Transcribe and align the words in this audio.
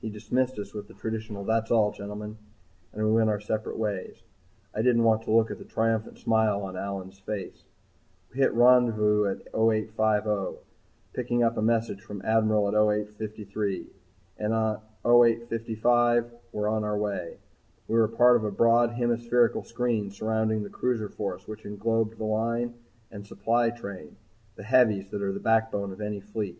He 0.00 0.10
dismissed 0.10 0.58
us 0.58 0.74
with 0.74 0.88
the 0.88 0.94
traditional 0.94 1.44
"That's 1.44 1.70
all, 1.70 1.92
gentlemen," 1.92 2.36
and 2.92 3.06
we 3.06 3.12
went 3.12 3.30
out 3.30 3.42
separate 3.42 3.78
ways. 3.78 4.24
I 4.74 4.82
didn't 4.82 5.04
want 5.04 5.22
to 5.22 5.30
look 5.30 5.52
at 5.52 5.58
the 5.58 5.64
triumphant 5.64 6.18
smile 6.18 6.62
on 6.64 6.76
Allyn's 6.76 7.20
face. 7.20 7.62
We 8.32 8.40
hit 8.40 8.52
rendezvous 8.54 9.26
at 9.26 9.46
0850, 9.54 10.64
picked 11.12 11.30
up 11.44 11.56
a 11.56 11.62
message 11.62 12.00
from 12.00 12.18
the 12.18 12.26
Admiral 12.26 12.66
at 12.66 12.74
0853, 12.74 13.86
and 14.36 14.52
at 14.52 14.80
0855 15.06 16.32
were 16.50 16.66
on 16.66 16.82
our 16.82 16.98
way. 16.98 17.36
We 17.86 17.96
were 17.98 18.08
part 18.08 18.34
of 18.34 18.42
a 18.42 18.50
broad 18.50 18.90
hemispherical 18.94 19.62
screen 19.62 20.10
surrounding 20.10 20.64
the 20.64 20.70
Cruiser 20.70 21.08
Force 21.08 21.46
which 21.46 21.62
englobed 21.62 22.18
the 22.18 22.24
Line 22.24 22.74
and 23.12 23.24
supply 23.24 23.70
train 23.70 24.16
the 24.56 24.64
heavies 24.64 25.10
that 25.12 25.22
are 25.22 25.30
the 25.32 25.38
backbone 25.38 25.92
of 25.92 26.00
any 26.00 26.18
fleet. 26.18 26.58